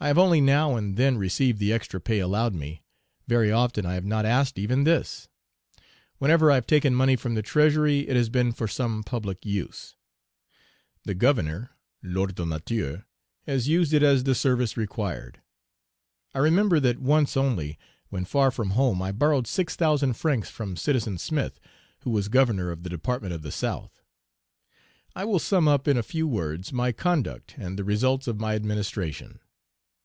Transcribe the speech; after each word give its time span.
I 0.00 0.06
have 0.06 0.18
only 0.18 0.40
now 0.40 0.76
and 0.76 0.96
then 0.96 1.18
received 1.18 1.58
the 1.58 1.72
extra 1.72 2.00
pay 2.00 2.20
allowed 2.20 2.54
me; 2.54 2.84
very 3.26 3.50
often 3.50 3.84
I 3.84 3.94
have 3.94 4.04
not 4.04 4.24
asked 4.24 4.56
even 4.56 4.84
this. 4.84 5.28
Whenever 6.18 6.52
I 6.52 6.54
have 6.54 6.68
taken 6.68 6.94
money 6.94 7.16
from 7.16 7.34
the 7.34 7.42
treasury, 7.42 8.08
it 8.08 8.14
has 8.14 8.28
been 8.28 8.52
for 8.52 8.68
some 8.68 9.02
public 9.02 9.44
use; 9.44 9.96
the 11.02 11.14
governor 11.16 11.72
(l'ordonnateur) 12.00 12.30
Page 12.58 13.04
323 13.46 13.52
has 13.52 13.66
used 13.68 13.92
it 13.92 14.04
as 14.04 14.22
the 14.22 14.36
service 14.36 14.76
required. 14.76 15.40
I 16.32 16.38
remember 16.38 16.78
that 16.78 17.00
once 17.00 17.36
only, 17.36 17.76
when 18.08 18.24
far 18.24 18.52
from 18.52 18.70
home, 18.70 19.02
I 19.02 19.10
borrowed 19.10 19.48
six 19.48 19.74
thousand 19.74 20.12
francs 20.12 20.48
from 20.48 20.76
Citizen 20.76 21.18
Smith, 21.18 21.58
who 22.02 22.10
was 22.10 22.28
governor 22.28 22.70
of 22.70 22.84
the 22.84 22.88
Department 22.88 23.34
of 23.34 23.42
the 23.42 23.50
South. 23.50 24.00
I 25.16 25.24
will 25.24 25.40
sum 25.40 25.66
up, 25.66 25.88
in 25.88 25.96
a 25.96 26.04
few 26.04 26.28
words, 26.28 26.72
my 26.72 26.92
conduct 26.92 27.54
and 27.58 27.76
the 27.76 27.82
results 27.82 28.28
of 28.28 28.38
my 28.38 28.54
administration. 28.54 29.40